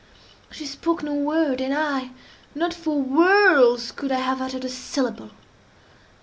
She 0.49 0.65
spoke 0.65 1.03
no 1.03 1.13
word; 1.13 1.61
and 1.61 1.75
I—not 1.77 2.73
for 2.73 2.99
worlds 2.99 3.91
could 3.91 4.11
I 4.11 4.17
have 4.19 4.41
uttered 4.41 4.65
a 4.65 4.69
syllable. 4.69 5.29